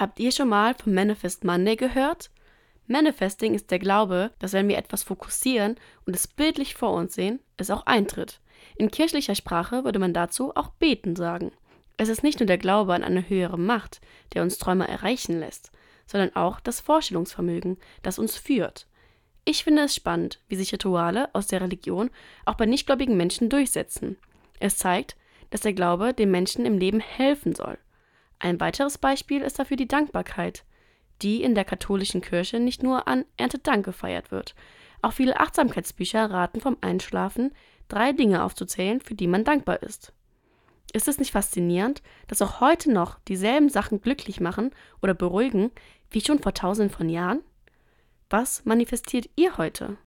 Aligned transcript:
Habt 0.00 0.18
ihr 0.18 0.32
schon 0.32 0.48
mal 0.48 0.74
vom 0.74 0.94
Manifest 0.94 1.44
Monday 1.44 1.76
gehört? 1.76 2.30
Manifesting 2.86 3.52
ist 3.52 3.70
der 3.70 3.78
Glaube, 3.78 4.30
dass 4.38 4.54
wenn 4.54 4.66
wir 4.66 4.78
etwas 4.78 5.02
fokussieren 5.02 5.76
und 6.06 6.16
es 6.16 6.26
bildlich 6.26 6.74
vor 6.74 6.94
uns 6.94 7.12
sehen, 7.12 7.38
es 7.58 7.70
auch 7.70 7.84
eintritt. 7.84 8.40
In 8.76 8.90
kirchlicher 8.90 9.34
Sprache 9.34 9.84
würde 9.84 9.98
man 9.98 10.14
dazu 10.14 10.56
auch 10.56 10.70
beten 10.70 11.16
sagen. 11.16 11.52
Es 11.98 12.08
ist 12.08 12.22
nicht 12.22 12.40
nur 12.40 12.46
der 12.46 12.56
Glaube 12.56 12.94
an 12.94 13.04
eine 13.04 13.28
höhere 13.28 13.58
Macht, 13.58 14.00
der 14.32 14.40
uns 14.40 14.56
Träume 14.56 14.88
erreichen 14.88 15.38
lässt, 15.38 15.70
sondern 16.06 16.34
auch 16.34 16.60
das 16.60 16.80
Vorstellungsvermögen, 16.80 17.76
das 18.02 18.18
uns 18.18 18.36
führt. 18.36 18.86
Ich 19.44 19.64
finde 19.64 19.82
es 19.82 19.94
spannend, 19.94 20.40
wie 20.48 20.56
sich 20.56 20.72
Rituale 20.72 21.28
aus 21.34 21.46
der 21.46 21.60
Religion 21.60 22.08
auch 22.46 22.54
bei 22.54 22.64
nichtgläubigen 22.64 23.18
Menschen 23.18 23.50
durchsetzen. 23.50 24.16
Es 24.60 24.78
zeigt, 24.78 25.16
dass 25.50 25.60
der 25.60 25.74
Glaube 25.74 26.14
dem 26.14 26.30
Menschen 26.30 26.64
im 26.64 26.78
Leben 26.78 27.00
helfen 27.00 27.54
soll. 27.54 27.76
Ein 28.40 28.58
weiteres 28.58 28.96
Beispiel 28.98 29.42
ist 29.42 29.58
dafür 29.58 29.76
die 29.76 29.86
Dankbarkeit, 29.86 30.64
die 31.22 31.42
in 31.42 31.54
der 31.54 31.66
katholischen 31.66 32.22
Kirche 32.22 32.58
nicht 32.58 32.82
nur 32.82 33.06
an 33.06 33.26
Erntedank 33.36 33.84
gefeiert 33.84 34.30
wird. 34.30 34.54
Auch 35.02 35.12
viele 35.12 35.38
Achtsamkeitsbücher 35.38 36.30
raten 36.30 36.60
vom 36.60 36.78
Einschlafen, 36.80 37.52
drei 37.88 38.12
Dinge 38.12 38.42
aufzuzählen, 38.42 39.00
für 39.02 39.14
die 39.14 39.26
man 39.26 39.44
dankbar 39.44 39.82
ist. 39.82 40.14
Ist 40.92 41.06
es 41.06 41.18
nicht 41.18 41.32
faszinierend, 41.32 42.02
dass 42.28 42.42
auch 42.42 42.60
heute 42.60 42.90
noch 42.90 43.18
dieselben 43.28 43.68
Sachen 43.68 44.00
glücklich 44.00 44.40
machen 44.40 44.70
oder 45.02 45.14
beruhigen 45.14 45.70
wie 46.10 46.22
schon 46.22 46.40
vor 46.40 46.54
tausenden 46.54 46.94
von 46.94 47.08
Jahren? 47.08 47.42
Was 48.30 48.64
manifestiert 48.64 49.28
ihr 49.36 49.58
heute? 49.58 49.98